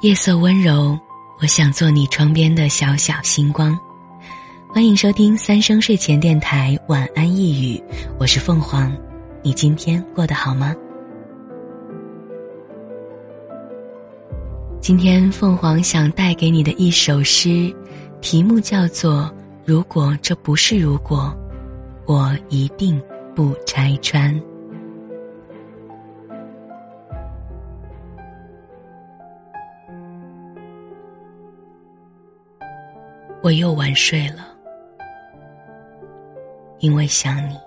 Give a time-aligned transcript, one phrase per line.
[0.00, 0.98] 夜色温柔，
[1.40, 3.78] 我想做你窗边的小小星光。
[4.68, 7.82] 欢迎收听三生睡前电台晚安一语，
[8.18, 8.94] 我是凤凰。
[9.42, 10.74] 你今天过得好吗？
[14.80, 17.74] 今天凤凰想带给你的一首诗，
[18.20, 19.22] 题目叫做
[19.64, 21.34] 《如果这不是如果，
[22.04, 23.00] 我一定
[23.34, 24.34] 不拆穿》。
[33.44, 34.46] 我又晚睡了，
[36.78, 37.60] 因为想你。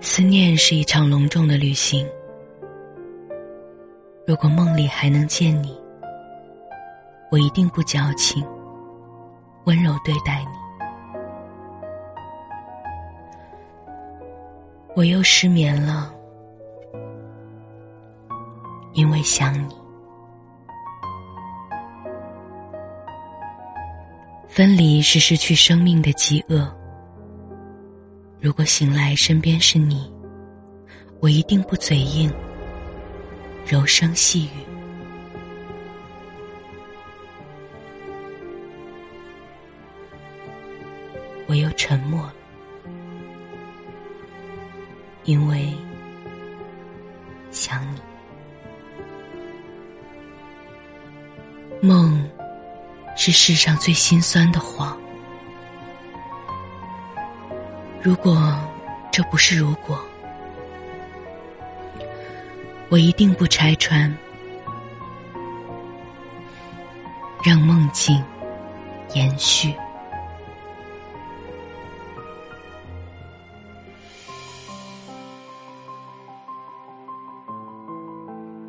[0.00, 2.04] 思念是一场隆重的旅行，
[4.26, 5.80] 如果梦里还能见你，
[7.30, 8.44] 我一定不矫情，
[9.66, 10.48] 温柔对待你。
[14.96, 16.12] 我又失眠了，
[18.92, 19.85] 因为想你。
[24.48, 26.74] 分离是失去生命的饥饿。
[28.40, 30.10] 如果醒来身边是你，
[31.20, 32.32] 我一定不嘴硬，
[33.66, 34.50] 柔声细语。
[41.48, 42.34] 我又沉默了，
[45.24, 45.72] 因为
[47.50, 48.00] 想你。
[51.86, 52.25] 梦。
[53.26, 54.96] 是世上最心酸的谎。
[58.00, 58.56] 如果
[59.10, 59.98] 这不是如果，
[62.88, 64.16] 我一定不拆穿，
[67.42, 68.22] 让梦境
[69.12, 69.74] 延续。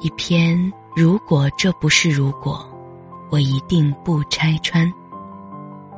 [0.00, 2.68] 一篇，如果这不是如果。
[3.30, 4.92] 我一定不拆穿，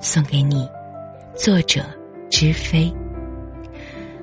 [0.00, 0.68] 送给你。
[1.34, 1.82] 作者：
[2.28, 2.94] 知飞。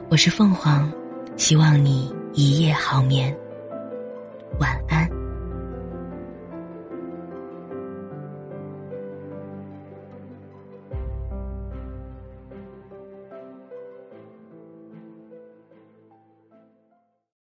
[0.10, 0.88] 我是凤凰，
[1.36, 3.36] 希望你一夜好眠，
[4.60, 5.09] 晚安。